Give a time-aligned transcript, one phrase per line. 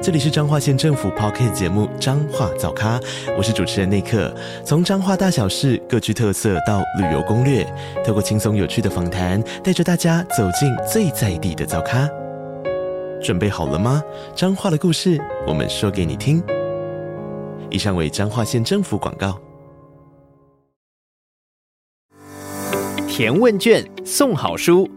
[0.00, 3.00] 这里是彰化县政府 Podcast 节目《彰化早咖》，
[3.36, 4.32] 我是主持人内克。
[4.64, 7.66] 从彰化大小事各具特色到旅游攻略，
[8.06, 12.08] 透过轻松有趣的访谈，带着大家走进最在地的早咖。
[13.20, 14.00] 准备好了吗？
[14.36, 16.40] 彰化的故事，我们说给你听。
[17.68, 19.36] 以上为彰化县政府广告。
[23.08, 24.88] 填问卷送好书，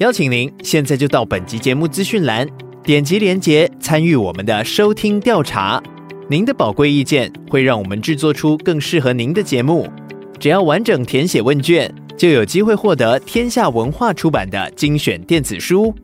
[0.00, 2.46] 邀请您现在就到本集节目资讯栏。
[2.82, 5.82] 点击连结参与我们的收听调查，
[6.30, 9.86] 您的宝贵意见会让我们制作出更适合您的节目。
[10.38, 15.94] 只要完整填写问卷，就有机会获得天下文化出版的精选电子书。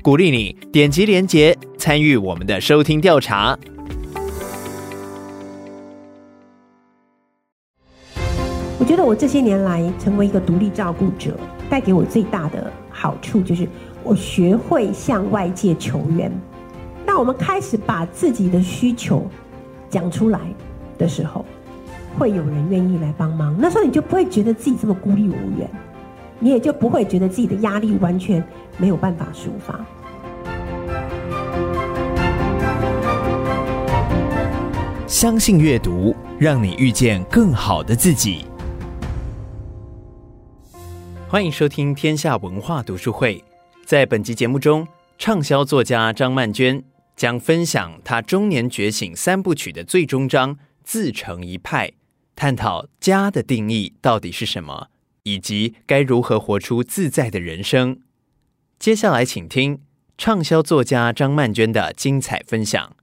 [0.00, 3.56] 鼓励你点击连结参与我们的收听调查。
[8.78, 11.38] 我觉得我这些年来成为一个独立照顾者，
[11.68, 13.68] 带给我最大的好处就是。
[14.04, 16.30] 我学会向外界求援。
[17.06, 19.26] 当我们开始把自己的需求
[19.88, 20.40] 讲出来
[20.98, 21.44] 的时候，
[22.18, 23.56] 会有人愿意来帮忙。
[23.58, 25.68] 那时候你就不会觉得自己这么孤立无援，
[26.38, 28.42] 你也就不会觉得自己的压力完全
[28.76, 29.78] 没有办法抒发。
[35.06, 38.46] 相信阅读，让你遇见更好的自己。
[41.28, 43.42] 欢迎收听天下文化读书会。
[43.92, 46.82] 在本集节目中，畅销作家张曼娟
[47.14, 51.88] 将分享她中年觉醒三部曲的最终章《自成一派》，
[52.34, 54.88] 探讨家的定义到底是什么，
[55.24, 58.00] 以及该如何活出自在的人生。
[58.78, 59.82] 接下来，请听
[60.16, 62.96] 畅销作家张曼娟的精彩分享。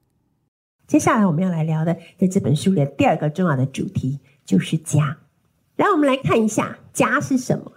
[0.87, 5.19] 接下来我们要来聊的，在这本书的第二个重要的主题就是家。
[5.75, 7.73] 来，我们来看一下家是什么。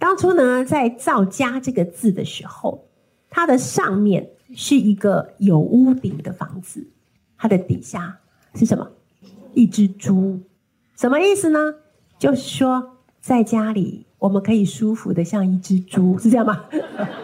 [0.00, 2.88] 当初呢，在造“家”这个字的时候，
[3.28, 6.88] 它的上面是一个有屋顶的房子，
[7.36, 8.18] 它的底下
[8.54, 8.90] 是什么？
[9.52, 10.40] 一只猪，
[10.96, 11.74] 什么意思呢？
[12.18, 16.64] 就是说，在家里我们可以舒服的像一只猪，是这样吗？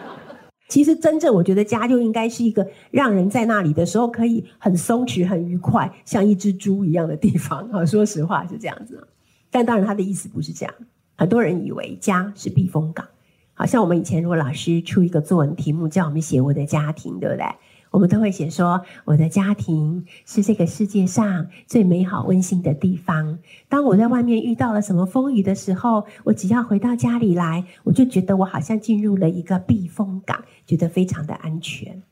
[0.69, 7.87] 其实，真正我觉得家就应该是一个让人在那里的时候可以很松弛、很愉快，像一只猪一样的地方啊。
[7.87, 9.09] 说实话是这样子，
[9.51, 10.75] 但当然他的意思不是这样。
[11.17, 13.09] 很多人以为家是避风港，
[13.55, 17.47] 好像我们以前如果老师出一个作文题目叫我们写我的家庭，对不对？
[17.93, 23.39] 我们都会写说我的家庭是这个世界上最美好温馨的地方。
[23.71, 32.03] 当我在外面遇到了什么风雨的时候，我只要回到家里来，我就觉得我好像进入了一个避风港，觉得非常的安全。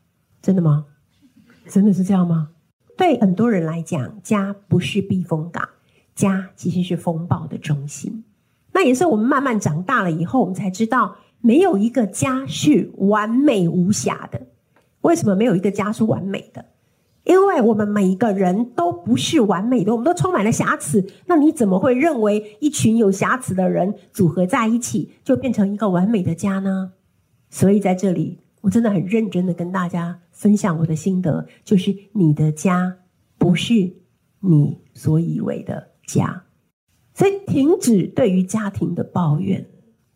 [0.41, 0.87] 真的吗？
[1.69, 2.49] 真的是这样吗？
[2.97, 5.69] 对很多人来讲，家不是避风港，
[6.15, 8.25] 家其实是风暴的中心。
[8.75, 14.49] 那也是我们慢慢长大了以后，我们才知道，没有一个家是完美无瑕的。
[15.01, 16.67] 为什么没有一个家是完美的？
[17.25, 21.07] 因为我们每一个人都不是完美的，我们都充满了瑕疵。
[21.25, 26.93] 那你怎么会认为一群有瑕疵的人组合在一起就变成一个完美的家呢？
[27.49, 32.97] 所以在这里，我真的很认真的跟大家分享我的心得，就是你的家
[33.39, 33.95] 不是
[34.41, 36.44] 你所以为的家。
[37.15, 39.65] 所以，停止对于家庭的抱怨。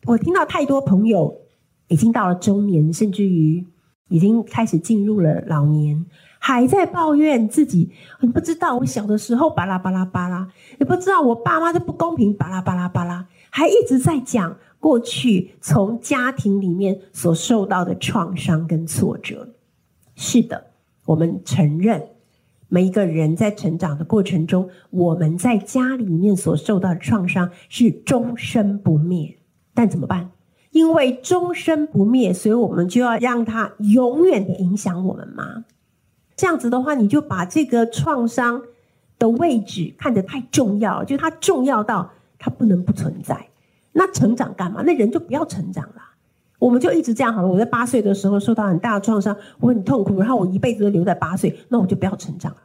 [0.05, 1.43] 我听到太多朋友
[1.87, 3.65] 已经到了中年，甚至于
[4.09, 6.05] 已经开始进入了老年，
[6.41, 7.93] 还在抱怨自己。
[8.21, 10.49] 你不知道我小的时候巴拉巴拉巴拉，
[10.79, 19.55] 你不知道我爸妈的不公平巴拉巴拉巴拉，还一直在讲过去从家庭里面所受到的创伤跟挫折。
[20.17, 20.67] 是的，
[21.05, 22.09] 我们承认。
[22.69, 29.39] 每一个人在成长的过程中，我们在家里面所受到的创伤是终身不灭。
[29.75, 30.31] 但怎么办？
[30.71, 35.65] 因为终身不灭，所以我们就要让它永远的影响我们吗？
[36.37, 38.63] 这样子的话，你就把这个创伤
[39.19, 43.49] 的位置看得太重要，就它重要到它不能不存在。
[43.93, 44.83] 那成长干嘛？
[44.85, 46.03] 那人就不要成长了。
[46.59, 47.49] 我们就一直这样好了。
[47.49, 52.57] 我在八岁的时候受到很大的创伤，我很痛苦，然后我一辈子都留在八岁，那我就不要成长。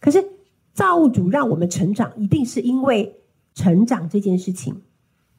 [0.00, 0.24] 可是
[0.72, 3.20] 造物主让我们成长，一定是因为
[3.54, 4.80] 成长这件事情，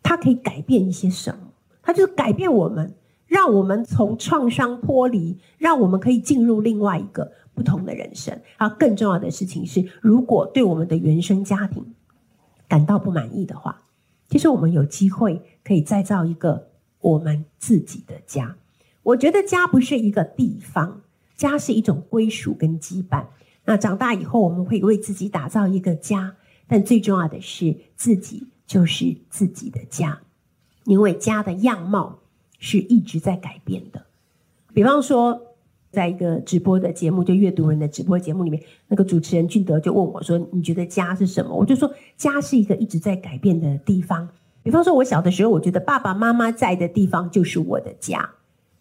[0.03, 1.51] 它可以改变一些什么？
[1.81, 2.94] 它就是改变我们，
[3.25, 8.39] 让我们从创伤脱离，让我们可以进入另外一个不同的人生。
[8.57, 11.95] 然后更重要的事情是，如果对我们的原生家庭
[12.68, 13.81] 感到不满意的话，
[14.30, 16.68] 其实我们有机会可以再造一个。
[17.01, 18.56] 我们自己的家。
[19.04, 21.01] 我觉得家不是一个地方，
[21.36, 23.25] 家是一种归属跟羁绊。
[23.66, 26.36] 那长大以后，我们会为自己打造一个家，
[26.68, 30.22] 但最重要的是，自己就是自己的家，
[30.86, 32.19] 因为家的样貌
[32.60, 34.06] 是一直在改变的。
[34.74, 35.42] 比方说，
[35.92, 44.30] 在一个直播的节目，就阅读人的直播节目里面，那个主持人俊德就问我说：“你觉得家是什么？”我就说：“家是一个一直在改变的地方。”
[44.69, 48.30] 比方说，我小的时候，我觉得爸爸妈妈在的地方就是我的家。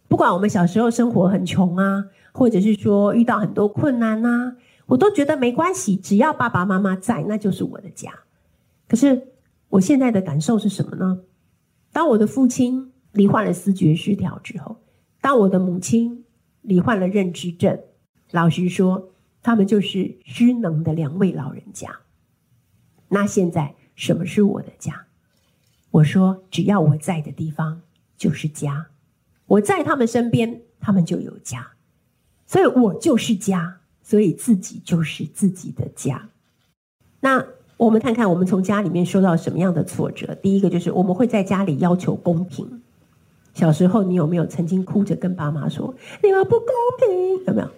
[0.06, 4.55] 不管我们小时候生活很穷啊，或者是说遇到很多困难啊，
[4.85, 8.12] 我都觉得没关系，只要爸爸妈妈在，那就是我的家。
[8.87, 9.29] 可是
[9.70, 11.20] 我现在的感受是什么呢？
[11.90, 14.76] 当我的父亲罹患了思觉失调之后，
[15.23, 16.26] 当我的母亲
[16.61, 17.81] 罹患了认知症，
[18.31, 19.08] 老实说，
[19.43, 21.88] 他们就是失能的两位老人家。
[23.08, 25.06] 那现在什么是我的家？
[25.90, 27.81] 我说，只要我在的地方
[28.17, 28.87] 就是家。
[29.46, 31.69] 我在他们身边，他们就有家，
[32.46, 36.29] 所以我就是家，所以自己就是自己的家。
[37.20, 37.44] 那
[37.79, 40.35] 我们看看，我们从家里面受到什么样的挫折？
[40.37, 42.82] 第一个就是我们会在家里要求公平。
[43.55, 46.69] 小时候，你有没有曾经哭着跟爸妈说：“你们不公
[46.99, 47.69] 平？”有没有？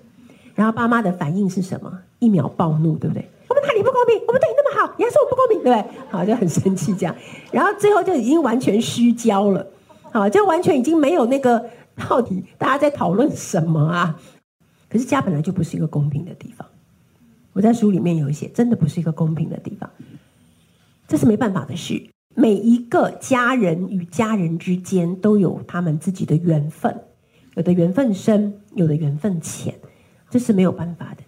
[0.55, 2.01] 然后爸妈的反应是什么？
[2.19, 3.31] 一秒暴怒，对不对？
[3.51, 4.17] 我们哪里不公平？
[4.29, 6.09] 我们对你那么好，你还说我不公平，对不对？
[6.09, 7.15] 好，就很生气这样。
[7.51, 9.67] 然后最后就已经完全虚焦了。
[10.13, 14.21] 好，就完全已经没有那个到底大家在讨论什么啊？
[14.89, 16.67] 可是家本来就不是一个公平的地方。
[17.53, 19.91] 我在书里面有一些真的不是一个公平的地方，
[21.09, 22.09] 这是没办法的事。
[22.37, 26.97] 每一个家人与家人之间都有他们自己的缘分，
[27.57, 29.75] 有的缘分深，有的缘分浅，
[30.31, 31.25] 这是没有办法的。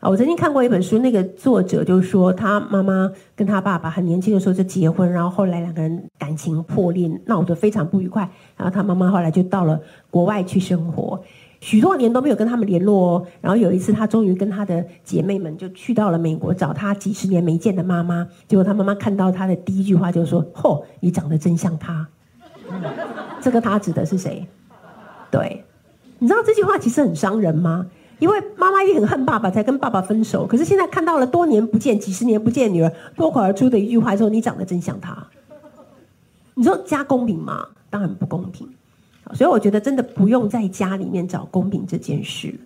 [0.00, 8.22] 啊，我曾经看过一本书，那个作者就是说，他妈妈跟他爸爸很年轻的时候就结婚，然后后来两个人感情破裂，闹得非常不愉快，
[8.56, 11.20] 然后他妈妈后来就到了国外去生活，
[11.58, 13.26] 许多年都没有跟他们联络哦。
[13.40, 22.06] 然后有一次，他终于跟他的姐妹们就去到了美国找他几十年没见的妈妈，结果他妈妈看到他的第一句话就是说：“嚯，你长得真像他。”
[23.42, 24.46] 这个他指的是谁？
[25.28, 25.64] 对，
[26.20, 27.86] 你知道这句话其实很伤人吗？
[28.18, 30.46] 因为妈妈也很恨爸爸，才跟爸爸分手。
[30.46, 35.26] 可是现在看到了多年不见、几十年不见女儿脱口而出的一句话说：“你长得真像她。”
[36.54, 37.68] 你说家公平吗？
[37.88, 38.68] 当然不公平。
[39.34, 42.58] 所以我觉得真的不用在家里面找公平这件事。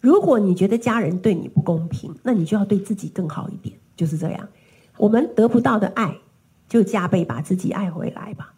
[0.00, 3.74] 如果你觉得家人对你不公平，那你就要对自己更好一点。
[3.96, 4.48] 就是这样，
[4.96, 6.16] 我们得不到的爱，
[6.68, 8.52] 就加倍把自己爱回来吧。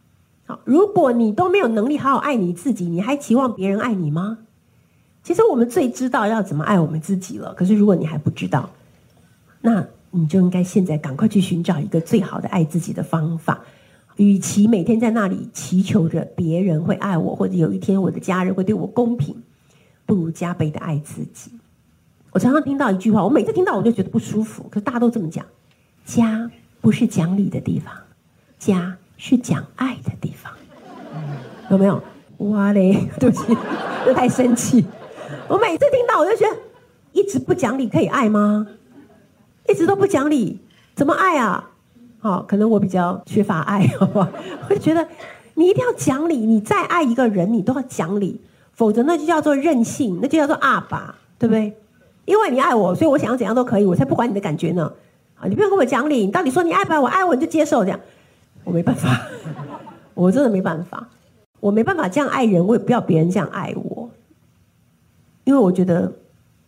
[0.46, 4.38] 好，如果你都没有能力好好爱你自己，你还期望别人爱你吗？
[5.24, 7.52] 其实我们最知道要怎么爱我们自己了。
[7.54, 8.70] 可是如果你还不知道，
[9.62, 13.60] 那你就应该现在赶快去寻找一个最好的爱自己的方法。
[14.16, 19.34] 与其每天在那里祈求着别人会爱我，或者有一天我的家人会对我公平，
[20.04, 21.50] 不如加倍的爱自己。
[22.30, 24.64] 我常常听到一句话，我每次听到我就觉得不舒服。
[24.70, 25.44] 可是大家都这么讲：
[26.04, 26.50] 家
[26.82, 27.92] 不是讲理的地方，
[28.58, 30.52] 家是讲爱的地方。
[31.70, 32.00] 有没有？
[32.38, 33.08] 哇嘞！
[33.18, 33.56] 对不起，
[34.06, 34.84] 又太生气。
[35.48, 36.56] 我每次听到，我就觉得
[37.12, 38.66] 一直不讲理可以爱吗？
[39.68, 40.60] 一直都不讲理，
[40.94, 41.70] 怎么爱啊？
[42.18, 44.28] 好，可能我比较缺乏爱，好不好？
[44.68, 45.06] 我就觉得
[45.54, 48.40] 你一定要讲理，你再爱一个人，你都要讲理，
[48.72, 51.76] 否则那就叫做任性，那就叫做阿爸，对不对？
[52.24, 54.90] 因为你爱我，所以我想要怎样都可以，我才不管你的感觉呢。
[55.36, 57.06] 啊，你不用跟我讲理，你到底说你爱不爱我？
[57.06, 58.00] 爱我你就接受这样，
[58.64, 59.20] 我没办法，
[60.14, 61.06] 我真的没办法，
[61.60, 64.08] 我没办法这样爱人，我也不要别人这样爱我。
[65.44, 66.12] 因为我觉得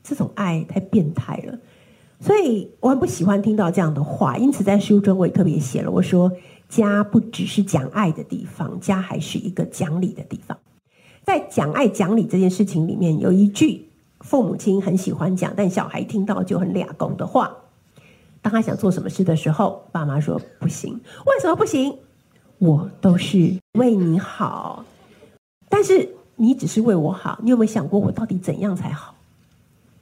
[0.03, 1.59] 这种爱太变态了，
[2.21, 4.37] 所以我很不喜欢听到这样的话。
[4.37, 6.31] 因此，在书中我也特别写了，我说
[6.69, 10.59] 家不只是讲爱的地方，家还是一个讲理的地方。
[11.25, 13.89] 在讲爱讲理这件事情里面，有一句
[14.21, 17.57] 父母亲很喜欢讲，但小孩听到就很俩公的话。
[18.43, 20.93] 当他想做什么事的时候，爸妈说不行，
[21.25, 21.99] 为什么不行？
[22.59, 24.85] 我都是为你好，
[25.69, 26.16] 但是。
[26.37, 29.15] 你只是为我好，你有没有想过我到底怎样才好？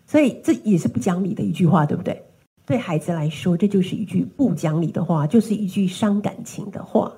[0.07, 2.23] 所以这也是不讲理的一句话，对不对？
[2.67, 7.13] 对孩子来说，这就是一句不讲理的话，就是一句伤感情的话。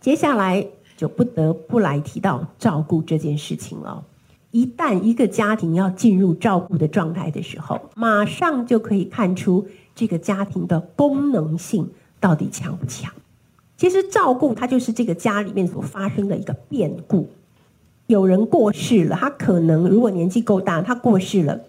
[0.00, 4.04] 接下来就不得不来提到照顾这件事情了。
[4.50, 13.12] 一旦一个家庭要进入照顾的状态的时候，马上就可以看出这个家庭的功能性到底强不强。
[13.76, 17.28] 其实照顾它就是这个家里面所发生的一个变故。
[18.06, 21.60] 有人过世了，他可能如果年纪够大，他过世了，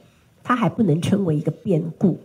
[0.43, 2.19] 他还不能称为一个变故。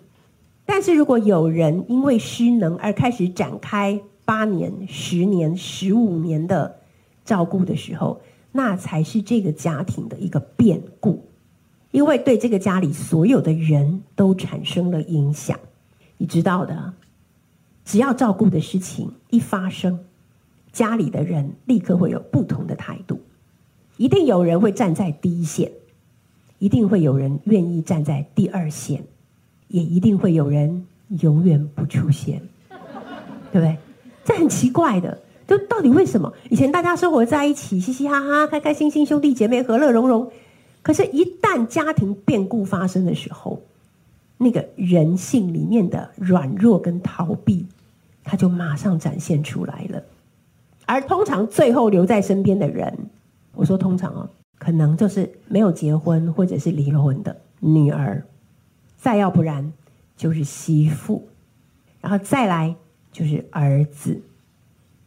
[0.64, 6.76] 但是如果有人因为失能而开始展开八年、十年、十五年的
[7.24, 8.20] 照顾的时候，
[8.52, 11.24] 那才是这个家庭的一个变故，
[11.90, 15.58] 因为对这个家里所有的人都产生了影响。
[16.18, 16.92] 你知道的，
[17.84, 19.98] 只要照顾的事情一发生，
[20.70, 23.20] 家里的人立刻会有不同的态度，
[24.02, 25.70] 一定有人会站在第一线，
[26.58, 29.04] 一定会有人愿意站在第二线，
[29.68, 30.84] 也一定会有人
[31.20, 32.42] 永远不出现，
[33.52, 33.76] 对不对？
[34.24, 35.16] 这很奇怪的，
[35.46, 36.32] 就到底为什么？
[36.50, 40.28] 以前大家生活在一起，嘻嘻哈哈，开开心心，兄弟姐妹和乐融融。
[40.82, 43.62] 可是，一旦家庭变故发生的时候，
[44.36, 47.66] 那个人性里面的软弱跟逃避，
[48.24, 50.02] 他就马上展现出来了。
[50.86, 52.92] 而通常最后留在身边的人，
[53.54, 54.28] 我说通常哦，
[54.58, 58.24] 可能就是没有结婚或者是离了婚的女儿，
[58.96, 59.72] 再要不然
[60.16, 61.26] 就是媳妇，
[62.00, 62.76] 然后再来。
[63.14, 64.22] 就是儿子，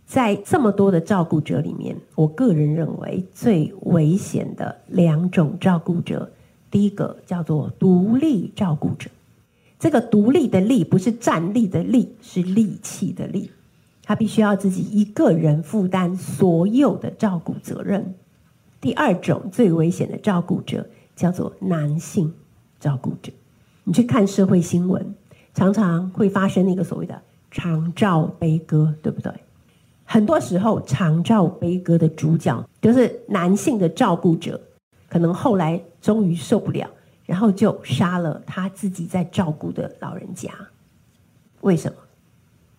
[0.06, 6.30] 在这么多的照顾者里面，我个人认为最危险的两种照顾者，
[6.70, 9.10] 第一个叫做独立照顾者。
[9.80, 13.50] 这个独立的立不是站立的立，是力气的力，
[14.04, 18.14] 他必须要自己一个人负担所有的照顾责任。
[18.86, 22.32] 第二种最危险的照顾者叫做男性
[22.80, 23.32] 照顾者。
[23.84, 25.16] 你去看社会新闻，
[25.56, 27.20] 常常会发生那个所谓的。
[27.50, 29.34] 长照悲歌，对不对？
[30.04, 34.62] 很多时候，长照悲歌的主角就是男性的照顾者，
[35.10, 36.88] 可能后来终于受不了，
[37.26, 40.52] 然后就杀了他自己在照顾的老人家。
[41.62, 41.98] 为什么？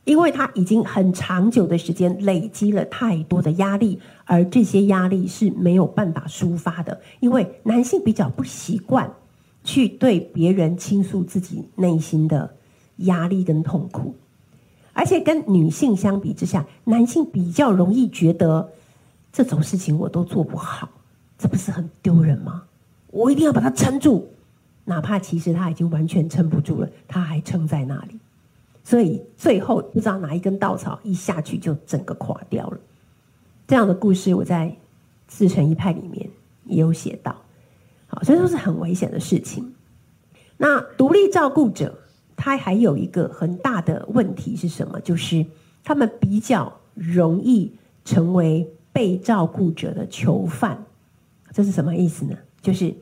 [0.07, 7.01] 因为他已经很长久的时间累积了太多的压力，而这些压力是没有办法抒发的。
[7.19, 9.13] 因为男性比较不习惯
[9.65, 12.55] 去对别人倾诉自己内心的
[12.99, 14.15] 压力跟痛苦。
[14.93, 18.71] 而且跟女性相比之下，男性比较容易觉得
[19.33, 20.89] 这种事情我都做不好，
[21.37, 22.63] 这不是很丢人吗？
[23.11, 24.29] 我一定要把它撑住，
[24.85, 28.21] 哪怕其实他已经完全撑不住了，他还撑在那里。
[28.87, 32.79] 所以最后不知道哪一根稻草一下去就整个垮掉了。
[33.67, 34.69] 这样的故事我在
[35.27, 36.31] 《自成一派》里面
[36.67, 37.35] 也有写到。
[38.07, 39.75] 好，所以说是很危险的事情。
[40.57, 41.99] 那独立照顾者。
[42.39, 45.01] 他还有一个很大的问题是什么？
[45.01, 45.47] 就是
[45.83, 47.75] 他们比较容易
[48.05, 50.85] 成为被照顾者的囚犯。
[51.53, 52.37] 这是什么意思呢？
[52.61, 52.95] 就是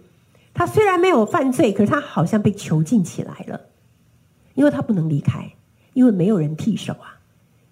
[0.54, 3.60] 他虽然没有犯罪，可是他好像被囚禁起来了，
[4.54, 5.52] 因为他不能离开，
[5.94, 7.18] 因为没有人替手啊。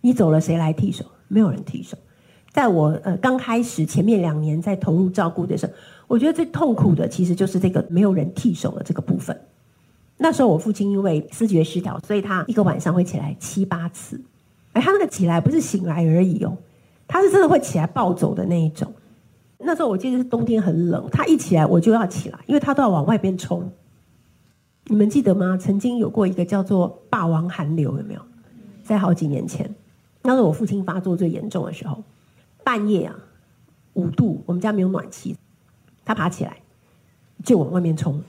[0.00, 1.04] 你走了，谁来替手？
[1.28, 1.96] 没有人替手。
[2.50, 5.72] 在我呃刚开始前面两年在投入照顾的时候，
[6.06, 9.38] 我觉得最痛苦的其实就是这个没有人替手的这个部分。
[10.18, 14.20] 那时候我父亲因为思觉失调，所以他一个晚上会起来七八次，
[14.72, 16.56] 而他那个起来不是醒来而已哦，
[17.08, 18.92] 他是真的会起来暴走的那一种。
[19.58, 23.70] 那时候我记得是冬天很冷，他一起来我就要起来，因为他都要往外边冲。
[24.92, 25.56] 你们记得吗？
[25.56, 28.20] 曾经有过一个叫做“霸王寒流”，有没有？
[28.84, 29.74] 在好几年前，
[30.20, 32.04] 那是我父亲发作最严重的时候，
[32.62, 33.16] 半夜啊
[33.94, 35.34] 五度，我们家没有暖气，
[36.04, 36.58] 他爬起来
[37.42, 38.22] 就往外面冲。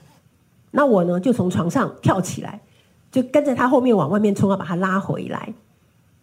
[0.70, 2.62] 那我呢，就从床上跳起来，
[3.12, 5.52] 就跟着他后面往外面冲，要把他拉回来。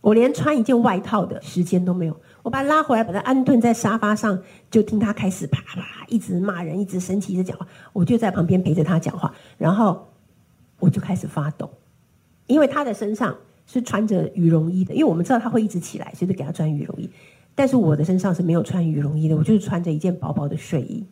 [0.01, 7.67] 我连穿一件外套的时间都没有，我把他拉回来，把他安顿在沙发上，就听他开始啪啪一直骂人，一直生气，一直讲话。
[7.93, 10.07] 我就在旁边陪着他讲话，然后
[10.81, 11.69] 我就开始发抖，
[12.47, 13.33] 因为他的身上
[13.65, 17.09] 是穿着羽绒衣的，因为我们知道他会一直起来，所以就给他穿羽绒衣。
[17.55, 21.05] 但是我的身上是没有穿羽绒衣的，我就是穿着一件薄薄的睡衣。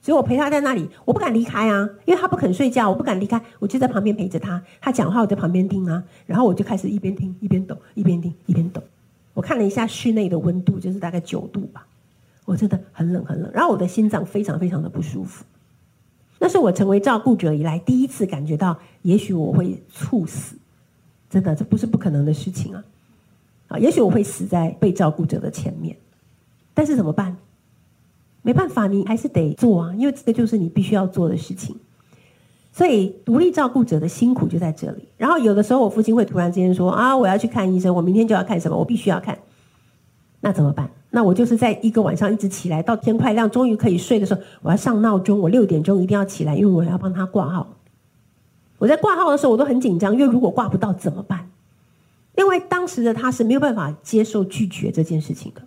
[0.00, 4.60] 所以我陪他在那里，我不敢离开啊，因为他不肯睡觉，我不敢离开，我就在旁边陪着他。
[4.80, 8.82] 他讲话我在旁边听啊，然后我就开始一边听一边抖，一边听一边抖。
[9.34, 11.86] 我看了一下室内的温度，就是大概九度吧，
[12.44, 15.44] 我真的很冷很冷，然后我的心脏非常非常的不舒服。
[16.42, 20.56] 那是我成为照顾者以来第一次感觉到，也许我会猝死，
[21.30, 22.84] 真的这不是不可能的事情啊，
[23.68, 25.96] 啊，也许我会死在被照顾者的前面，
[26.74, 27.36] 但是怎么办？
[28.42, 31.76] 没办法，你还是得做啊，因为这个就是你必须要做的事情。
[32.72, 35.06] 所以，独立照顾者的辛苦就在这里。
[35.16, 39.38] 然后，有的时候我父亲会突然之间说：“啊，我要去看医生，我明天就要看什么，我必须要看。”
[40.40, 40.90] 那怎么办？
[41.12, 47.76] 那我就是在一个晚上一直起来，到天快亮，终于可以睡的时候，我要上闹钟，我六点钟一定要起来，因为我要帮他挂号。
[48.78, 51.48] 我在挂号的时候，我都很紧张，因为如果挂不到怎么办？
[52.34, 55.62] 因为当时的他是没有办法接受拒绝这件事情的。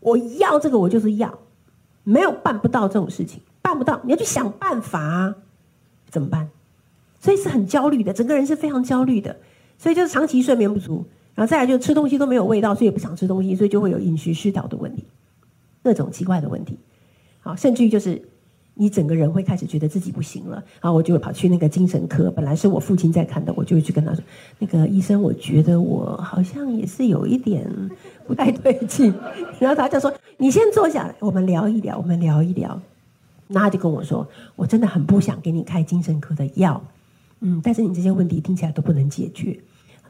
[0.00, 1.38] 我要这个，我就是要。
[2.04, 5.34] 没有办不到这种事情，办不到，你要去想办法啊，
[6.08, 6.48] 怎么办？
[7.20, 9.36] 所以是很焦虑的，整个人是非常焦虑的，
[9.76, 11.04] 所以就是长期睡眠不足，
[11.38, 15.04] 然后再来就吃东西都没有味道，所以也不想吃东西，所以就会有饮食失调的问题。
[15.84, 16.76] 各种奇怪的问题，
[17.38, 18.20] 好，甚至于就是
[18.74, 24.24] 你整个人会开始觉得自己不行了，然后我就跑去那个精神科，本来是我父亲在看的，我就会去跟他说，
[24.58, 27.70] 那个医生，我觉得我好像也是有一点
[28.26, 29.14] 不太对劲，
[29.60, 32.82] 然后他就说，你先坐下来，我们聊一聊，我们聊一聊，
[33.46, 34.26] 那他就跟我说，
[34.56, 36.82] 我真的很不想给你开精神科的药，
[37.42, 39.56] 嗯，但是你这些问题听起来都不能解决。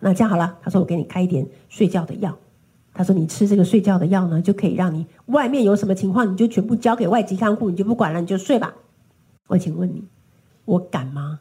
[0.00, 2.36] 那这样好了，他说我给你开一点睡觉的药。
[2.94, 8.74] 他说你吃这个睡觉的药呢，就可以让你外面有什么情况，你就全部交给外籍看护，你就不管了，你就睡吧。
[9.46, 10.02] 我请问你，
[10.64, 11.38] 我敢吗？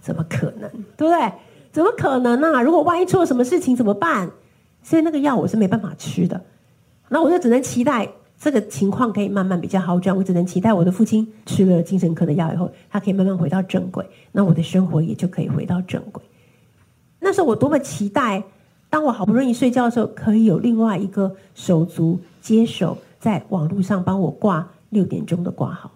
[0.00, 0.70] 怎么可能？
[0.96, 1.32] 对不对？
[1.72, 2.62] 怎么可能呢、啊？
[2.62, 4.30] 如果万一出了什么事情怎么办？
[4.82, 6.40] 所以那个药我是没办法吃的。
[7.08, 10.16] 那我就只能期待这个情况可以慢慢比较好转。
[10.16, 16.22] 我只能期待我的父亲吃了精神科的药以后，他可以慢慢回到正轨，那我的生活也就可以回到正轨。
[17.36, 18.42] 是我多么期待，
[18.88, 25.90] 当我好不容易睡觉的时候，可以有另外一个手足接手，在网络上帮我挂六点钟的挂号。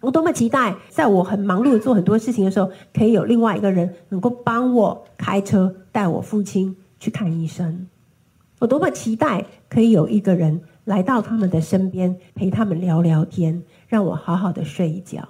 [0.00, 7.88] 我多么期待，在我很忙碌的做很多事情的时候，可以有另外一个人能够帮我开车带我父亲去看医生。
[8.60, 15.28] 我多么期待，可以有一个人来到他们的身边，陪他们聊聊天，让我好好的睡一觉。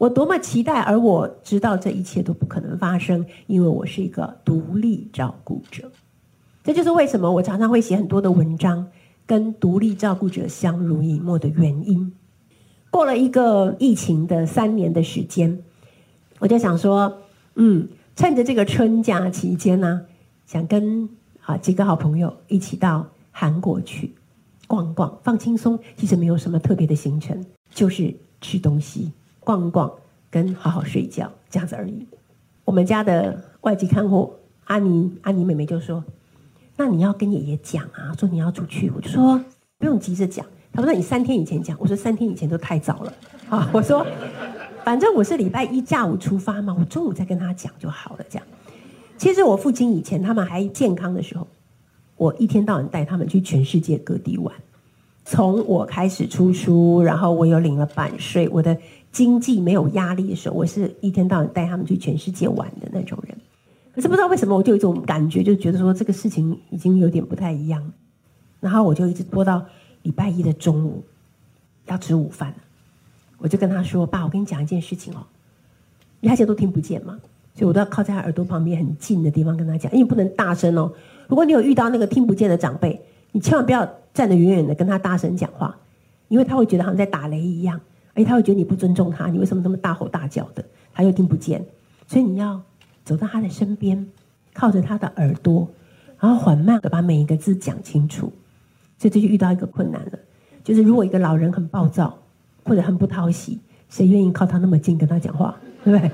[0.00, 5.92] 我多么期待，而我知道这一切都不可能发生，因为我是一个独立照顾者。
[6.64, 8.86] 这就是为什么我常常会写很多的文章，
[9.26, 12.10] 跟独立照顾者相濡以沫的原因。
[12.90, 15.62] 过了一个疫情的三年的时间，
[16.38, 17.18] 我就想说，
[17.56, 20.06] 嗯，趁着这个春假期间呢，
[20.46, 21.10] 想跟
[21.44, 24.14] 啊几个好朋友一起到韩国去
[24.66, 25.78] 逛逛，放轻松。
[25.94, 29.12] 其实没有什么特别的行程，就是吃东西。
[29.40, 29.90] 逛逛，
[30.30, 32.06] 跟好好睡觉这样子而已。
[32.64, 34.32] 我们家的外籍看护
[34.64, 36.04] 阿妮，阿妮妹妹就说
[36.76, 39.42] ：“那你要跟爷爷讲啊，说你要出去。”我就说
[39.78, 43.12] ：“不用急着讲。”他说：“那你三天以前讲。”我说：“三天以前都太早了。”
[43.50, 44.06] 啊， 我说
[44.84, 48.46] ：“反正我是礼拜一下午出发嘛，我中午再跟他讲就好了。”这样。
[49.18, 51.46] 其实我父亲以前他们还健康的时候，
[52.16, 54.54] 我一天到晚带他们去全世界各地玩。
[55.24, 58.76] 从我开始出书，然后我有领了版税，我的。
[59.12, 63.36] 经济没有压力的时候，我是一天到晚带他们去全世界玩的那种人。
[63.92, 67.92] 可是不知道为什么，我就有一种感觉，就觉得说这个事情已经有点不太一样。
[68.60, 69.64] 然后我就一直拖到
[70.02, 71.02] 礼拜一的中午
[71.86, 72.54] 要吃午饭，
[73.38, 75.26] 我就跟他说：“爸，我跟你讲一件事情哦。”
[76.22, 77.18] 他现在都听不见嘛，
[77.54, 80.92] 所以我都要靠在他耳朵旁边很近的地方跟他讲，因为不能大声哦。
[81.26, 83.00] 如果你有遇到那个听不见的长辈，
[83.32, 85.76] 你千万不要站得远远的跟他大声讲话，
[86.28, 87.80] 因为他会觉得好像在打雷一样。
[88.20, 90.62] 哎，他会觉得你不尊重他，你为什么这么大吼大叫的？
[90.92, 91.64] 他又听不见，
[92.06, 92.60] 所以你要
[93.02, 94.06] 走到他的身边，
[94.52, 95.66] 靠着他的耳朵，
[96.18, 98.30] 然后缓慢的把每一个字讲清楚。
[98.98, 100.18] 所以这就遇到一个困难了，
[100.62, 102.18] 就是如果一个老人很暴躁
[102.64, 105.56] 或者很不讨喜，谁愿意靠他那么近跟他讲话？
[105.82, 106.10] 对不对？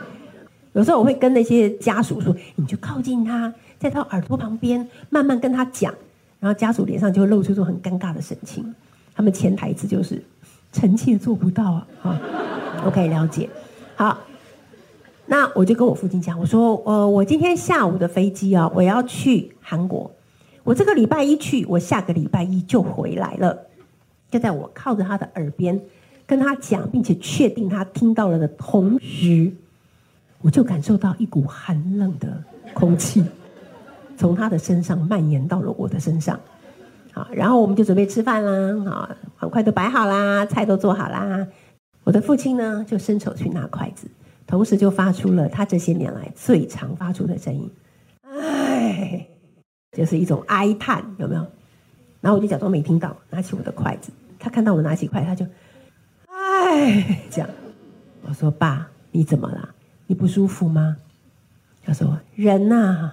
[0.75, 5.93] 有时候我会跟那些家属说，你就靠近他，在他耳朵旁边慢慢跟他讲，
[6.39, 8.73] 然后家属脸上就会露出这种很尴尬的神情。
[9.15, 10.23] 他们潜台词就是。
[10.77, 11.87] 臣妾做不到啊！
[12.03, 12.21] 哈
[12.85, 13.49] ，OK，了解。
[13.95, 14.19] 好，
[15.25, 20.11] 那我就跟我父亲讲，我说，呃，我今天下午的飞机啊，我要去韩国。
[20.65, 23.59] 我这个礼拜一去，我下个礼拜一就回来了。
[24.31, 25.81] 就在我靠着他的耳边
[26.27, 29.51] 跟他讲，并且确定他听到了的同时，
[30.43, 33.25] 我就感受到一股寒冷的空气
[34.19, 36.39] 从他的身上蔓延到了我的身上。
[37.17, 38.85] 好，然后我们就准备吃饭啦。
[38.85, 41.49] 好，碗筷都摆好啦，菜都做好啦。
[42.05, 44.07] 我的父亲呢，就伸手去拿筷子，
[44.47, 47.71] 同时就发出了他这些年来最常发出的声音，
[48.23, 49.27] 唉，
[49.93, 51.47] 就是一种哀叹，有没有？
[52.21, 54.13] 然后我就假装没听到，拿起我的筷子。
[54.39, 55.47] 他看到我拿起筷子，他就，
[56.27, 57.49] 唉，这样。
[58.29, 59.71] 我说：“爸，你怎么了？
[60.07, 60.99] 你不舒服吗？”
[61.83, 63.13] 他说：“人呐。”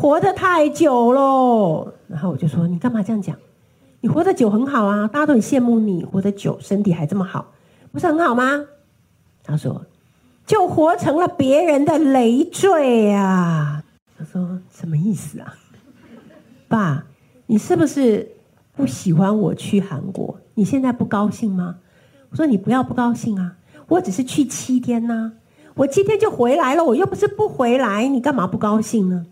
[0.00, 3.34] 活得太久了，然后我就说：“你干嘛这样讲？
[4.00, 7.50] 你活得久很好啊，大家都很羡慕你活得久，身体还这么好，
[7.90, 8.64] 不是很好吗？”
[9.42, 9.84] 他说
[10.46, 13.82] ：“就活成了别人的累赘啊。”
[14.16, 15.52] 他说：“什么意思啊？
[16.68, 17.04] 爸，
[17.46, 18.30] 你是不是
[18.76, 20.38] 不喜欢我去韩国？
[20.54, 21.74] 你现在不高兴吗？”
[22.30, 23.56] 我说：“你不要不高兴啊，
[23.88, 25.32] 我只是去七天呐，
[25.74, 29.26] 我七天就回来了，我又不是不回来，你干嘛不高兴呢？”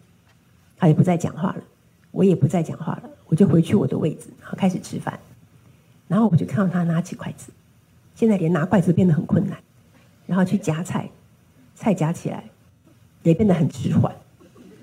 [0.77, 1.63] 他也不再讲话了，
[2.11, 5.19] 我也不再讲话了，我就回去我的位置，然后开始吃饭。
[6.09, 7.51] 然后我就看到他拿起筷子，
[8.15, 9.59] 现在连拿筷子变得很困难，
[10.27, 11.11] 然后去夹菜，
[11.75, 12.45] 菜夹起来
[13.23, 14.15] 也变得很迟缓，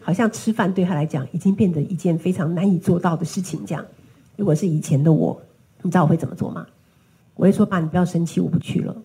[0.01, 3.85] 好像吃饭对他来讲已经变得一件非常难以做到的事情这样。
[4.35, 5.41] 如果是以前的我，
[5.81, 6.67] 你知道我会怎么做吗？
[7.35, 8.95] 我会说：“爸，你不要生气，我不去了。”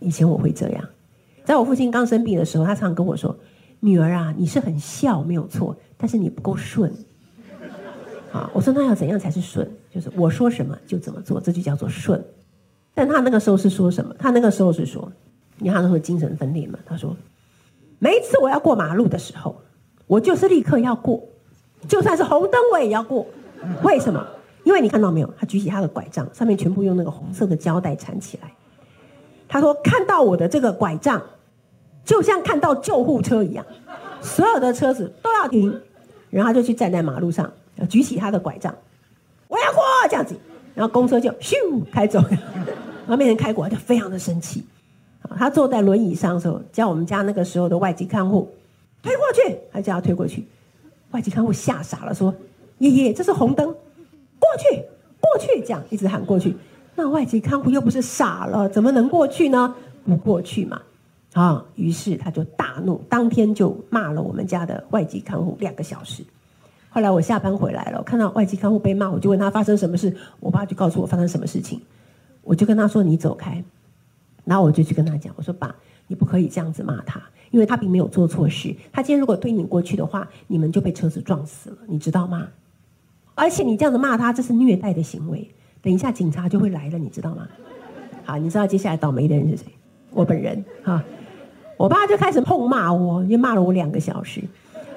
[0.00, 0.84] 以前我会这样。
[1.44, 3.34] 在我父亲刚生病的时候，他常常跟我说
[3.80, 6.92] ：“女儿啊，你是很孝没有错，但是你不够顺。”
[8.34, 9.70] 啊，我说那要怎样才是顺？
[9.94, 12.20] 就是我说什么就怎么做，这就叫做顺。
[12.94, 14.14] 但他那个时候是说什么？
[14.18, 15.12] 他那个时候是说，
[15.58, 16.78] 你看他那时候精神分裂嘛。
[16.84, 17.16] 他说，
[17.98, 19.60] 每一次我要过马路的时候，
[20.06, 21.22] 我就是立刻要过，
[21.86, 23.26] 就算是红灯我也要过。
[23.84, 24.26] 为什么？
[24.64, 25.34] 因为你看到没有？
[25.38, 28.50] 他举起他的拐杖，上面全部用那个红色的胶带缠起来。
[29.46, 31.22] 他说，看到我的这个拐杖，
[32.04, 33.66] 就像看到救护车一样，
[34.22, 35.78] 所有的车子都要停，
[36.32, 37.48] 然后他就去站在马路上。
[37.88, 38.72] 举起他的拐杖，
[39.48, 40.36] 我要过这样子，
[40.74, 41.54] 然后公车就咻
[41.90, 42.28] 开走了，
[43.06, 44.64] 然后没人开过，他就非常的生气。
[45.36, 48.52] 他坐在轮椅上的时候，叫我们家那个时候的外籍看护
[49.02, 50.46] 推过去，他叫他推过去。
[51.12, 52.32] 外籍看护吓傻了，说
[52.78, 54.82] ：“爷爷，这是红灯，过去，
[55.18, 56.54] 过去。”这样一直喊过去。
[56.94, 59.74] 那外籍看护又不是傻了，怎么能过去呢？
[60.06, 60.80] 不过去嘛。
[61.32, 66.22] 啊，于是他就大怒，当天就骂了我们家的外籍看护两个小时。
[66.90, 70.14] 后来我下班回来了，我看到外籍看护被骂，我就问他发生什么事。
[70.40, 71.80] 我爸就告诉我发生什么事情，
[72.42, 73.64] 我就跟他说：“你走开。”
[74.44, 75.74] 然后我就去跟他讲：“我说爸，
[76.06, 77.18] 你不可以这样子骂他，
[77.50, 78.76] 因为他并没有做错事。
[78.92, 82.48] 他今天如果推你过去的话，你们就被车子撞死了，你知道吗？
[83.34, 85.48] 而且你这样子骂他，这是虐待的行为。
[85.80, 87.48] 等一下警察就会来了，你知道吗？
[88.24, 89.64] 好，你知道接下来倒霉的人是谁？
[90.10, 91.02] 我本人哈。
[91.82, 94.40] 我爸就开始痛骂我，就骂了我两个小时。”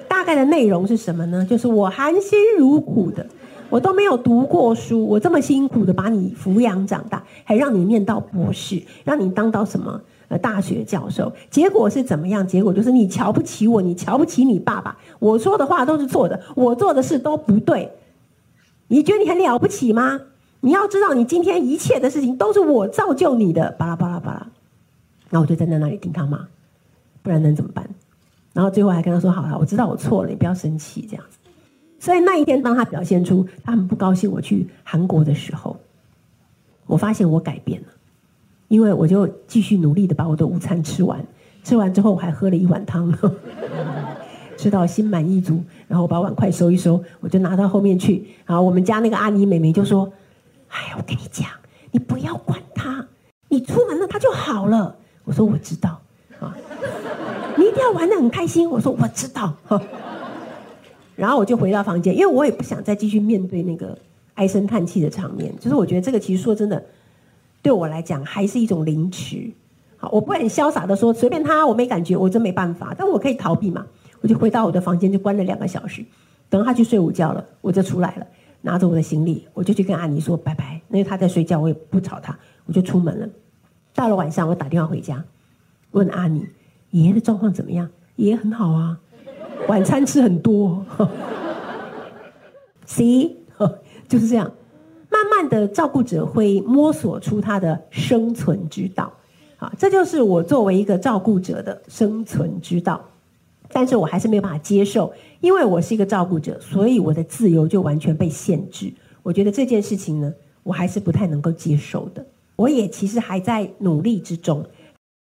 [0.08, 1.43] 大概的内容是什么呢？
[1.50, 3.26] 就是我含辛茹苦的，
[3.71, 12.45] 我都没有读过书，我这么辛苦的把你抚养长大，还让你念到博士，让你当到什么呃大学教授，结果是怎么样？
[12.48, 17.91] 结果就是你瞧不起我，你瞧不起你爸爸，我说的话都是错的，我做的事都不对，
[18.89, 20.21] 你觉得你很了不起吗？
[20.62, 24.48] 你要知道，你今天一切的事情都是我造就你的，巴拉巴拉巴拉。
[25.32, 26.48] 然后我就站在那里听他骂，
[27.25, 27.89] 不然能怎么办？
[28.53, 31.39] 然后最后还跟他说：“好了，我知道我错了，你不要生气。”这样子。
[31.99, 35.75] 所以那一天，当他表现出他很不高兴我去韩国的时候，
[36.85, 37.88] 我发现我改变了，
[38.67, 41.25] 因为我就继续努力的把我的午餐吃完。
[41.63, 43.11] 吃完之后，我还喝了一碗汤，
[44.55, 45.63] 吃到心满意足。
[45.88, 48.23] 然后我把碗筷收一收，我就拿到后面去。
[48.45, 50.13] 然后我们家那个阿妮妹妹就说
[50.69, 51.49] ：“哎呀，我跟你讲，
[51.91, 53.05] 你不要管他，
[53.49, 55.99] 你出门了他就好了。”我说：“我知道。”
[56.39, 56.56] 啊。
[57.58, 58.69] 你一定要玩得很开心。
[58.69, 59.54] 我说我知道，
[61.15, 63.98] 然后我就回到房间，因为我也不想再继续面对那个
[64.34, 65.54] 唉声叹气的场面。
[65.60, 66.84] 就是我觉得这个其实说真的，
[67.62, 69.50] 对我来讲还是一种凌迟。
[69.98, 72.93] 好，我不会很潇洒的说随便他，我没感觉，我真没办法。
[72.98, 73.86] 但我可以逃避嘛？
[74.19, 76.04] 我就回到我的房间，就关了两个小时，
[76.50, 78.28] 等他去睡午觉了，我就出来了，
[78.62, 80.82] 拿着我的行李，我就去跟阿妮说拜拜。
[80.89, 83.30] 因为他在睡觉，我也不吵他，我就出门了。
[83.93, 85.24] 到了晚上，我打电话回家，
[85.95, 86.45] 问阿妮。
[86.91, 87.89] 爷爷的状况怎么样？
[88.17, 88.97] 爷爷很好啊，
[89.67, 90.86] 晚餐吃很多。
[92.88, 93.31] See，
[94.08, 94.49] 就是这样，
[95.10, 99.12] 慢慢的照顾者会摸索出他的生存之道。
[99.58, 103.03] 啊，这就是我作为一个照顾者的生存之道。
[103.73, 108.93] 但是我还是没有办法接受，因为我是一个照顾者，所以我的自由就完全被限制。
[109.23, 112.25] 我觉得这件事情呢，我还是不太能够接受的。
[112.55, 114.65] 我也其实还在努力之中。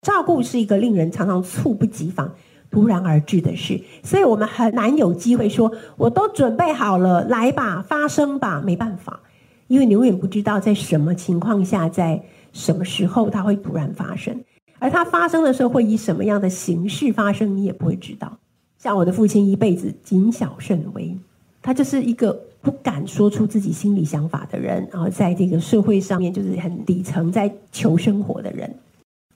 [0.03, 2.35] 照顾是一个令人常常猝不及防、
[2.73, 8.61] 突然而至的事，所以我们很难有机会说“我都准备好了，来吧，发生吧”。
[8.67, 9.21] 没办法，
[9.69, 12.21] 因为你永远不知道在什么情况下，在
[12.53, 14.43] 什么时候它会突然发生，
[14.81, 18.37] 而它发生的时候会以什么样的形式发生，你也不会知道。
[18.79, 21.17] 像我的父亲一辈子谨小慎微，
[21.63, 28.75] 他就是一个不敢说出自己心里想法的人，然后在这个社会上面就是很底层，在求生活的人。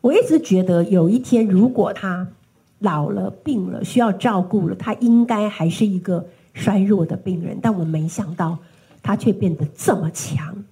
[0.01, 2.29] 我一直觉得，有一天如果他
[2.79, 7.59] 老了、病了、需要照顾了，他应该还是一个衰弱的病人。
[7.61, 8.57] 但我没想到，
[9.03, 10.65] 他却变得这么强，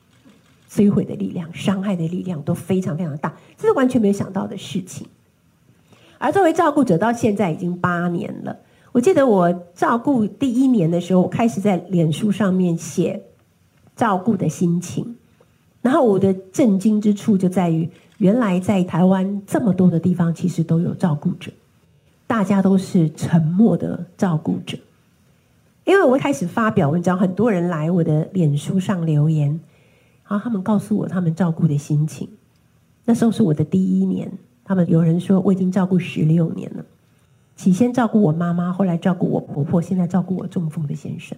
[0.71, 5.07] 摧毁的力量、伤害的力量都非常非常大，这是完全没有想到的事情。
[6.19, 8.57] 而作为照顾者，到现在已经八年了。
[8.93, 13.21] 我记得我照顾第一年的时候，我开始在脸书上面写
[13.97, 15.17] 照顾的心情，
[15.83, 17.91] 然后我的震惊之处就在于。
[18.19, 21.53] 原来在台湾这么多的地方，其实都有照顾者，
[22.27, 24.79] 大家都是沉默的照顾者。
[25.85, 29.49] 因为我一开始发表文章，很多人来我的脸书上留言，
[30.29, 32.29] 然后他们告诉我他们照顾的心情。
[33.05, 34.33] 那时候是我的第一年，
[34.65, 36.85] 他们有人说我已经照顾十六年了，
[37.57, 41.37] 起先照顾我妈妈，后来照顾我婆婆，现在照顾我中风的先生。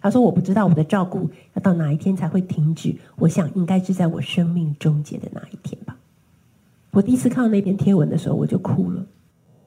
[0.00, 5.78] 他说：“我不知道我的照顾要到哪一天才会停止，我想应该是在我生命终结的那一天。”
[6.94, 9.04] 我第一次看到那篇贴文的时候，我就哭了。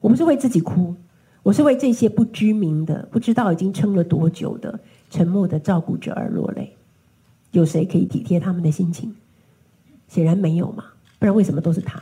[0.00, 0.94] 我不是为自己哭，
[1.42, 6.74] 我是为这些不知名的、不知道已经撑了多久的沉默的照顾者而落泪。
[7.50, 9.14] 有谁可以体贴他们的心情？
[10.08, 10.84] 显然没有嘛，
[11.18, 11.98] 不然为什么都是他？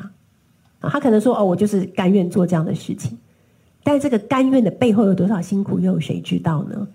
[0.78, 3.18] 啊，他可能说：“哦，我就是甘愿做这样的事情。”
[3.82, 6.86] 但这个甘愿的背后有多少辛苦，又有谁知道呢？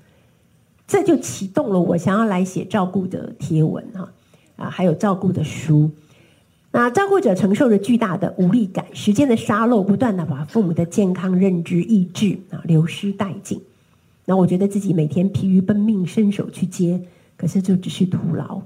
[0.88, 4.12] 这就启动了我想要来写照顾的贴文哈
[4.58, 5.90] 啊，还有照顾的书。
[6.72, 13.62] 那照顾者承受着巨大的无力感，时间的沙漏不断的把父母的健康、认知、意志啊流失殆尽。
[14.26, 17.02] 那我觉得自己每天疲于奔命，伸手去接，
[17.36, 18.62] 可是就只是徒劳。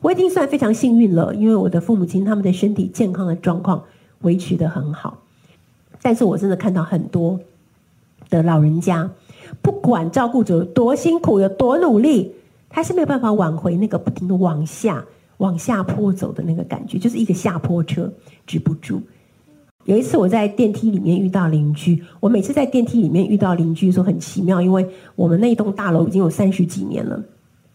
[0.00, 3.82] 我已经算非常幸运了，因为我的父母亲他们的身体健康的状况
[4.20, 5.18] 维持得很好。
[6.00, 7.40] 但是我真的看到很多
[8.28, 9.10] 的老人家。
[9.60, 12.32] 不管照顾者有多辛苦，有多努力，
[12.68, 15.04] 他是没有办法挽回那个不停的往下、
[15.40, 18.12] 往下坡走的那个感觉，就是一个下坡车
[18.46, 19.00] 止不住。
[19.84, 27.18] 有一次我在电梯里面遇到邻居，我每次在电梯里面遇到邻居的时候很奇妙，因为我们那栋大楼已经有三十几年了，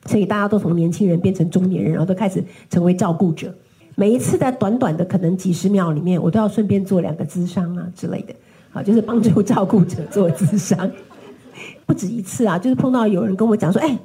[0.06, 3.52] 所以大家都从年轻人变成中年人，然后都开始成为照顾者。
[3.96, 8.36] 每一次在短短的可能几十秒里面，我都要顺便做两个咨商啊之类的，
[8.70, 10.92] 好，就是帮助照顾者做咨商。
[11.88, 13.98] 不止一次啊，就是碰到有人跟我讲说：“哎，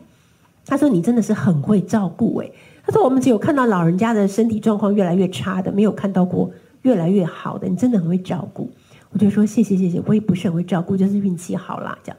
[0.64, 2.50] 他说你真的是很会照顾哎。”
[2.90, 6.50] 他说：“我们只有看到老人家的身体状况越来越差的，没有看到过
[6.82, 7.68] 越来越好的。
[7.68, 8.68] 你真的很会照顾。”
[9.10, 12.18] 我就说：“谢谢谢谢，我也不是很会照顾，就是运气好啦。”这样。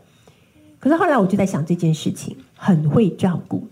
[0.80, 3.68] 可是后来我就在想这件事情，很会照顾，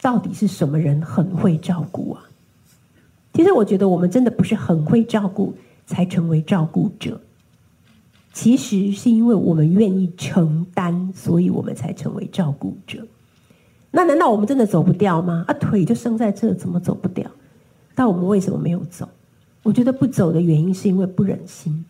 [0.00, 2.22] 到底是什么人很会照顾啊？
[3.34, 7.20] 其实我觉得我们真的不是很会照顾才成为照顾者。
[8.32, 13.06] 其实是因为我们愿意承担，所以我们才成为照顾者。
[13.90, 15.44] 那难道我们真的走不掉吗？
[15.48, 17.30] 啊，腿就生在这，怎么走不掉？
[17.94, 19.08] 但我们为什么没有走？
[19.62, 21.84] 我觉得不走的原因是因为不忍心，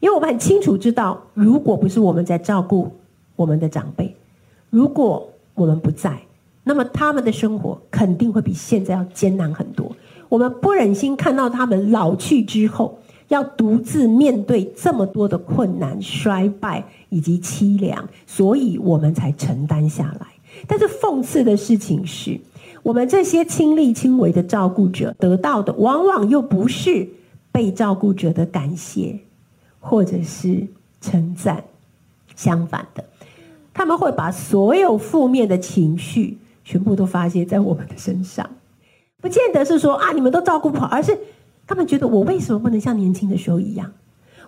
[0.00, 2.92] 因为我们很清楚知道，如果不是我们在照顾
[3.36, 4.16] 我们的长辈，
[4.70, 6.20] 如果我们不在，
[6.64, 9.94] 那么他们的生活肯定会比现在要艰难很多。
[10.28, 12.98] 我们不忍心看到他们老去之后。
[13.28, 20.26] 要独自面对这么多的困难、衰败以及凄凉，所以我们才承担下来。
[20.66, 22.40] 但是讽刺的事情是，
[22.82, 27.08] 我们这些亲力亲为的照顾者得到的，往往又不是
[27.50, 29.18] 被照顾者的感谢，
[29.80, 30.66] 或者是
[31.00, 31.64] 称赞。
[32.34, 33.04] 相反的，
[33.74, 38.48] 他们会把所有负面的情绪全部都发泄在我们的身上，
[39.20, 41.18] 不见得是说啊，你们都照顾不好，而是。
[41.64, 43.90] 他们觉得我为什么不能像年轻的时候一样？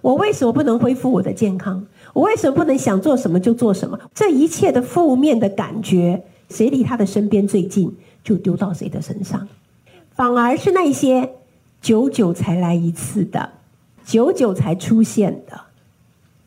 [0.04, 1.82] 我为什么不能恢复我的健康？
[2.12, 3.98] 我为什么不能想做什么就做什么？
[4.14, 7.90] 这一切的负面的感觉，谁离他的身边最近，
[8.22, 9.48] 就丢到谁的身上。
[10.10, 11.30] 反而是那些
[11.80, 13.48] 久久才来一次的，
[14.04, 15.58] 久久才出现的，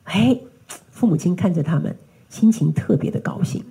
[0.04, 0.40] 哎，
[0.92, 1.98] 父母亲看着他们，
[2.30, 3.64] 心情特别的高兴。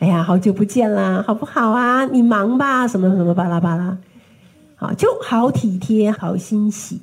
[0.00, 2.04] 哎呀，好久不见啦，好不好啊？
[2.04, 3.96] 你忙吧，什么什么巴拉巴拉。
[4.76, 7.00] 好，就好体贴，好欣喜，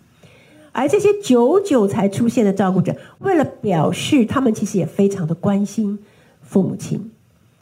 [0.71, 5.99] 而这些久久才出现的照顾者，为了表示他们其实也非常的关心
[6.41, 7.11] 父母亲，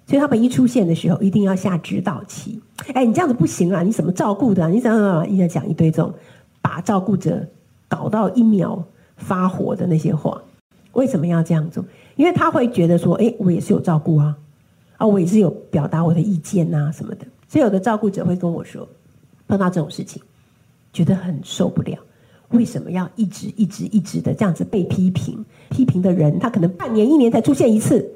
[0.05, 2.59] 所以他们一出现的时候，一定要下指导棋。
[2.93, 3.81] 哎，你这样子不行啊！
[3.81, 4.69] 你怎么照顾的啊？
[4.69, 6.13] 你怎么一直讲一堆这种
[6.61, 7.45] 把照顾者
[7.87, 8.83] 搞到一秒
[9.17, 10.41] 发火的那些话？
[10.93, 11.83] 为什么要这样做？
[12.15, 14.35] 因为他会觉得说，哎，我也是有照顾啊，
[14.97, 17.25] 啊，我也是有表达我的意见啊什么的。
[17.47, 18.87] 所以有的照顾者会跟我说。
[19.47, 20.21] 碰到这种事情，
[20.93, 21.97] 觉得很受不了。
[22.49, 25.45] 为什么要一直一直一直的这样子被批评？
[25.69, 28.09] 批评的人，他可能半年一年才出现一次，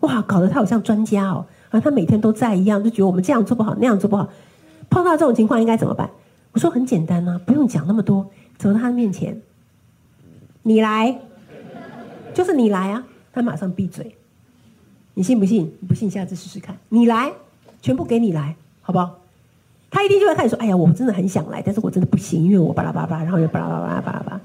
[0.00, 4.28] 哇，搞得他好像专家哦，而他每天都在一样，就觉得我们这样做不好，那样做不好。
[4.88, 6.10] 碰到这种情况应该怎么办？
[6.52, 9.40] 我说很简单啊，不用讲那么多，走到他的面前，
[10.62, 11.20] 你来，
[12.32, 14.14] 就是你来啊，他马上闭嘴。
[15.14, 15.72] 你信不信？
[15.80, 16.76] 你不信，下次试试看。
[16.88, 17.32] 你来，
[17.82, 19.18] 全部给你来，好不好？
[19.90, 24.40] 他一定就会开始说：“哎呀，我真的很想来，但是我真的不行，因为我巴拉巴拉，然后又巴拉巴拉巴拉巴拉。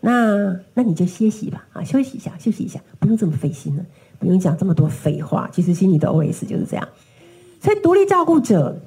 [0.00, 3.84] 那那你就歇息吧，啊，休息一下，休息一下，不用这么费心了，
[4.18, 5.50] 不用讲这么多废话。
[5.52, 6.88] 其实心里的 OS 就是这样。
[7.60, 8.78] 所以独立照顾者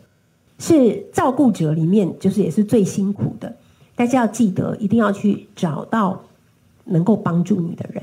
[0.57, 3.55] 是照顾者里面就是也是最辛苦的，
[3.95, 6.19] 大家要记得一定要去找到
[6.85, 8.01] 能够帮助你的人。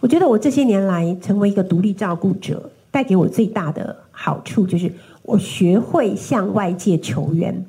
[0.00, 4.90] 我觉得我这些年来成为一个独立照顾者，带给我最大的好处就是。”
[5.24, 7.64] 我学会向外界求援，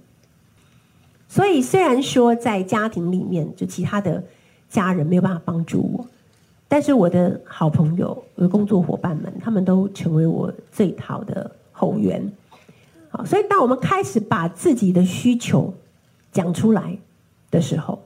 [1.30, 4.22] 所以虽然说在家庭里面，就其他的
[4.70, 6.06] 家人没有办法帮助我，
[6.68, 12.30] 但是我的好朋友、我的工作伙伴们，他们都成为我最好的后援。
[13.10, 15.74] 好，所以当我们开始把自己的需求
[16.34, 16.98] 讲出来
[17.50, 18.04] 的时候，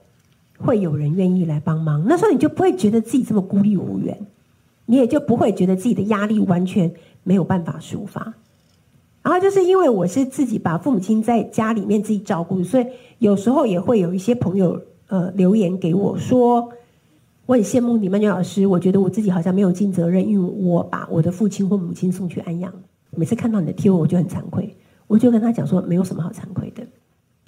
[0.60, 2.06] 会有人愿意来帮忙。
[2.08, 4.16] 那时候你就不会觉得自己这么孤立无援，
[4.86, 8.36] 你也就不会觉得自己的压力完全没有办法抒发。
[9.22, 12.88] 然后就是因为我是自己把父母亲在家里面自己照顾，所以
[13.20, 16.70] 有时候也会有一些朋友呃留言给我说，
[17.46, 22.74] 我很羡慕你曼娟老师，我觉得我自己好像没有尽责任，因为我把我的父亲或母亲送去安养。
[23.12, 24.76] 每次看到你的贴文，我就很惭愧，
[25.08, 26.84] 我就跟他讲说，没有什么好惭愧的，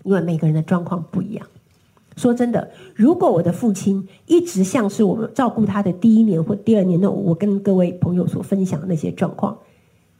[0.03, 1.47] 因为每个人的状况不一样。
[2.17, 9.57] 说真的，如果我的父亲一直像是我们照顾他的第一年或第二年那，我跟各位朋友所分享的那些状况。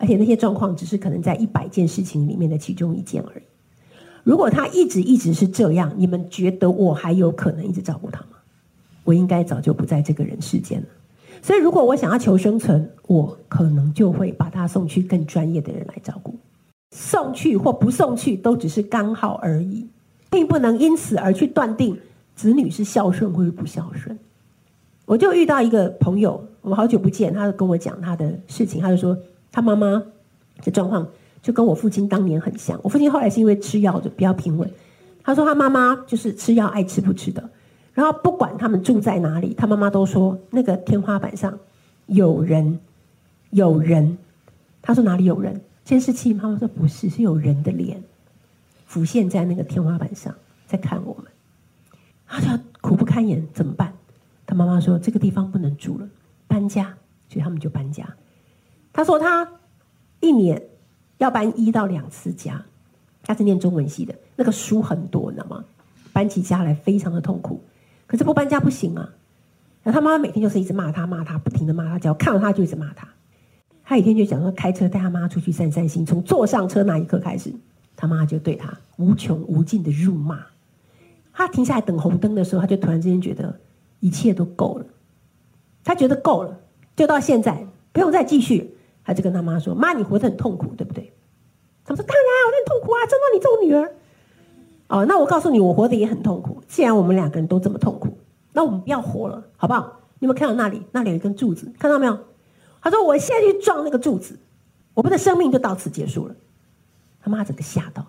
[0.02, 3.44] 而且那些状况只是可能在一百件事情里面的其中一件而已。
[4.24, 8.38] 如果他一直一直是这样，你们觉得我还有可能一直照顾他吗？
[9.04, 10.88] 我应该早就不在这个人世间了。
[11.42, 16.36] 所以，如果我想要求生存，我可能就会把他送去更专业的人来照顾。
[16.96, 19.88] 送去或不送去都只是刚好而已，
[20.30, 21.98] 并不能因此而去断定
[22.36, 24.18] 子女是孝顺或是不孝顺。
[25.06, 29.16] 我就遇到一个朋友，我们好久不见，他就跟我讲他的事情，他就说。
[29.52, 30.04] 他妈妈
[30.64, 31.08] 的状况
[31.42, 32.80] 就跟我父亲当年很像。
[32.84, 34.70] 我父亲后来是因为吃药就比较平稳。
[35.24, 37.50] 他说他妈妈就是吃药爱吃不吃的，
[37.94, 41.60] 然后不管他们住在哪里，他妈妈都说那个天花板上
[42.08, 42.80] 有人，
[43.52, 44.18] 有人。
[44.82, 45.62] 他说哪里有人？
[45.84, 46.34] 监视器。
[46.34, 48.02] 妈妈说不是，是有人的脸
[48.86, 50.34] 浮现在那个天花板上
[50.66, 51.26] 在看我们。
[52.26, 53.94] 他就苦不堪言，怎么办？
[54.48, 56.08] 他妈妈说这个地方不能住了，
[56.48, 56.96] 搬家。
[57.30, 58.08] 所以他们就搬家。
[58.94, 59.50] 他说他
[60.20, 60.62] 一年
[61.18, 62.64] 要搬一到两次家，
[63.24, 65.64] 他是念中文系的，那个书很多，你知道吗？
[66.14, 67.64] 搬起家来非常的痛苦，
[68.06, 69.10] 可是不搬家不行啊。
[69.84, 73.08] 然后他妈妈每天就是一直骂他，骂他，不停的骂他，只要看到他就一直骂他。
[73.84, 77.54] 他一天就想说开车带他妈出去散散心，从坐上车那一刻开始，
[77.96, 80.46] 他妈就对他无穷无尽的辱骂。
[81.34, 83.58] 他停下来等红灯的时候，他就突然之间觉得
[84.02, 84.86] 一切都够了，
[85.84, 86.60] 他觉得够了，
[86.96, 88.71] 就到现在不用再继续。
[89.04, 91.12] 他就跟他妈说：“妈，你活得很痛苦，对不对？”
[91.84, 93.96] 他说：“当然，我很痛苦啊，怎么你这种女儿？”
[94.88, 96.62] 哦，那我告诉你，我活得也很痛苦。
[96.68, 98.18] 既然我们两个人都这么痛苦，
[98.54, 100.00] 那我们不要活了，好不好？
[100.20, 100.84] 你有没有看到那里？
[100.92, 102.20] 那里有一根柱子，看到没有？
[102.82, 104.38] 他说：“我现在去撞那个柱子，
[104.94, 106.36] 我们的生命就到此结束了。”
[107.24, 108.06] 他妈整个吓到：“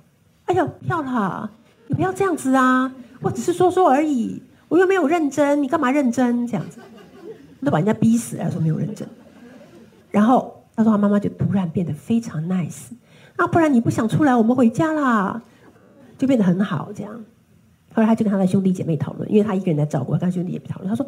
[0.46, 1.48] 哎呀，漂亮，
[1.86, 2.92] 你不要这样子啊！
[3.20, 6.80] 我只是说说而已，我又没有认真，你干嘛认真这样子？
[7.64, 9.08] 都把人家逼死了，说没有认真。”
[10.10, 10.61] 然后。
[10.74, 12.88] 他说：“他妈妈就突然变得非常 nice，
[13.36, 15.42] 啊，不然你不想出来，我们回家啦，
[16.16, 17.12] 就变得很好这样。
[17.92, 20.88] 后来他就跟他的兄弟姐妹讨论，因为他一个人在照顾，他跟兄弟姐妹讨论。
[20.88, 21.06] 他说：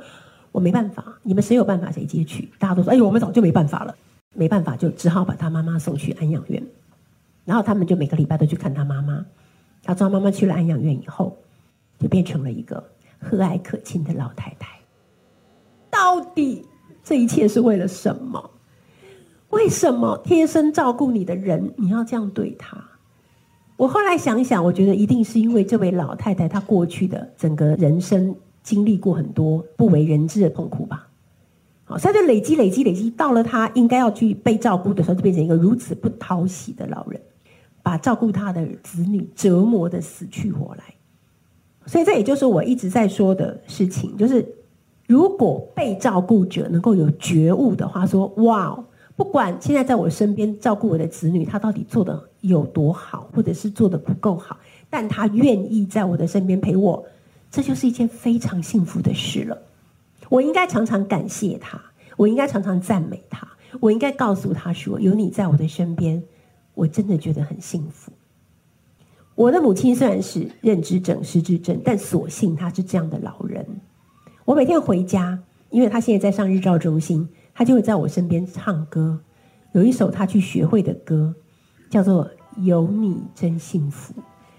[0.53, 2.51] 我没办法，你们谁有办法谁接去。
[2.59, 3.97] 大家都说：哎呦，我们早就没办法了，
[4.35, 6.63] 没办法就只好把他妈妈送去安养院。
[7.47, 9.25] 然后他们就每个礼拜都去看他妈妈。
[9.83, 11.37] 他说他妈妈去了安养院以后，
[11.99, 12.85] 就变成了一个
[13.19, 14.69] 和蔼可亲的老太太。
[15.91, 16.67] 到底
[17.03, 18.51] 这一切是为了什么？”
[19.55, 22.77] 为什么贴身照顾你的人，你要这样对他？
[23.77, 31.09] 我后来想一想，我觉得一定是因为这位老太太她过去的整个人生经历过很多不为人知的痛苦吧。
[31.85, 37.21] 好，所以就累积、累积、累积，到了她应该要去被照顾的时候，就变成一个如此不讨喜的老人，
[37.83, 40.85] 把照顾她的子女折磨得死去活来。
[41.87, 44.47] 所以这也就是我一直在说的事情，就是
[45.09, 48.85] 如果被照顾者能够有觉悟的话，说哇。
[49.17, 54.59] 不管现在在我身边照顾我的子女，他到底做得有多好，或者是做得不够好，
[54.91, 57.05] 但他愿意在我的身边陪我，
[57.49, 59.57] 这就是一件非常幸福的事了。
[60.29, 61.81] 我应该常常感谢他，
[62.17, 63.47] 我应该常常赞美他，
[63.79, 66.21] 我应该告诉他说：有你在我的身边，
[66.75, 68.11] 我真的觉得很幸福。
[69.37, 73.65] 我的母亲虽然是认知症、失智症，但所幸她是这样的老人。
[74.45, 75.39] 我每天回家，
[75.71, 77.29] 因为她现在在上日照中心。
[77.55, 79.21] 他就会在我身边唱歌，
[79.73, 81.35] 有一首他去学会的歌，
[81.89, 82.25] 叫做
[82.63, 84.13] 《有你真幸福》。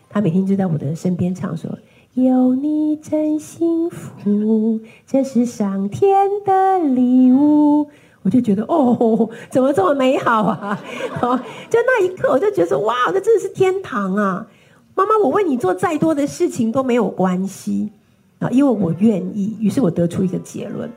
[0.10, 1.78] 他每天就在我的身边唱说
[2.16, 7.90] ：“有你真幸福，这是上天的礼物。”
[8.24, 10.80] 我就觉得哦，怎么这么美好啊！
[11.22, 11.38] 哦，
[11.70, 14.48] 就那一刻，我就觉得哇，这真的是天堂啊！
[14.96, 17.92] 妈妈，我为你做再多的事情都没有关系
[18.40, 19.56] 啊，因为我愿意。
[19.60, 20.90] 于是我得出一个结论。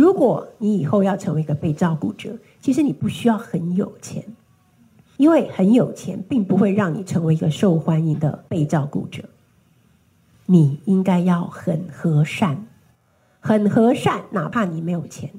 [0.00, 4.24] 如果你以后要成为一个被照顾者，其实你不需要很有钱，
[5.18, 9.22] 因为很有钱并不会让你成为一个受欢迎的被照顾者。
[10.46, 12.66] 你应该要很和善，
[13.40, 15.30] 很和善，哪怕你没有钱，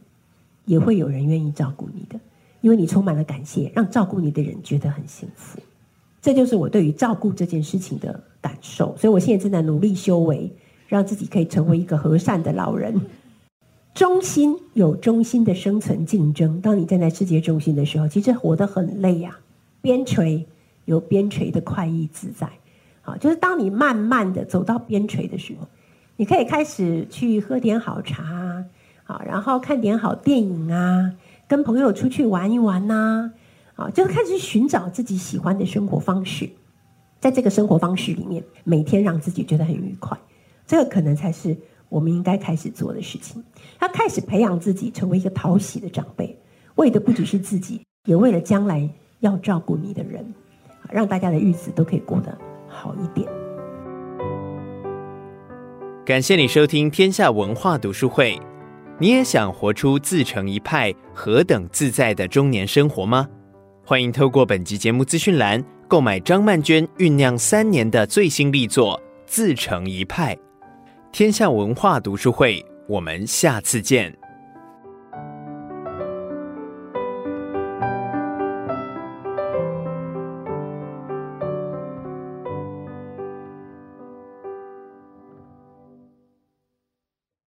[0.66, 2.20] 也会有人愿意照顾你的，
[2.62, 5.60] 因为你充满了感谢，让照顾你的人觉得很幸福。
[6.22, 8.96] 这就是我对于照顾这件事情的感受。
[8.96, 10.56] 所以我现在正在努力修为，
[10.88, 13.02] 让自己可以成为一个和善的老人。
[13.94, 16.62] 中心有中心的生存竞争。
[16.62, 19.40] 当你站在世界中心的时候，其实活得很累呀、啊。
[19.82, 20.46] 边陲
[20.86, 22.50] 有边陲的快意自在。
[23.02, 25.68] 好，就是当你慢慢的走到边陲的时候，
[26.16, 28.64] 你可以开始去喝点好茶，
[29.04, 31.12] 好，然后看点好电影啊，
[31.48, 33.32] 跟朋友出去玩一玩呐、
[33.74, 36.48] 啊，啊，就开始寻找自己喜欢的生活方式，
[37.20, 40.18] 在这个生活方式里面，每天让自己觉得很愉快，
[40.68, 41.58] 这个可能才是
[41.90, 43.44] 我们应该开始做的事情。
[43.82, 46.38] 他开始培养自己成为一个讨喜的长辈，
[46.76, 48.88] 为的不只是自己，也为了将来
[49.22, 50.24] 要照顾你的人，
[50.92, 53.28] 让大家的日子都可以过得好一点。
[56.06, 58.40] 感谢你收听天下文化读书会。
[59.00, 63.28] 你也想活出自成一派、何等自在的中年生活吗？
[63.84, 70.36] 欢迎透过本集节目资讯栏购买张曼娟酝酿三年的最新力作《自成一派》。
[71.12, 74.21] 天下文化读书会，我们下次见。